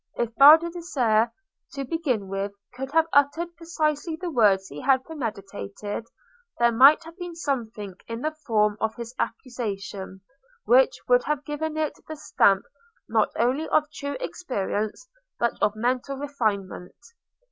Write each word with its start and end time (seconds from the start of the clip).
If 0.15 0.33
Baldassarre, 0.33 1.31
to 1.73 1.85
begin 1.85 2.27
with, 2.27 2.53
could 2.73 2.91
have 2.91 3.05
uttered 3.13 3.55
precisely 3.55 4.15
the 4.15 4.31
words 4.31 4.67
he 4.67 4.81
had 4.81 5.03
premeditated, 5.03 6.07
there 6.57 6.71
might 6.71 7.03
have 7.03 7.15
been 7.19 7.35
something 7.35 7.93
in 8.07 8.23
the 8.23 8.35
form 8.47 8.77
of 8.81 8.95
his 8.95 9.13
accusation 9.19 10.21
which 10.65 10.97
would 11.07 11.25
have 11.25 11.45
given 11.45 11.77
it 11.77 11.99
the 12.07 12.15
stamp 12.15 12.65
not 13.07 13.29
only 13.37 13.69
of 13.69 13.91
true 13.93 14.17
experience 14.19 15.07
but 15.37 15.53
of 15.61 15.75
mental 15.75 16.17
refinement. 16.17 16.95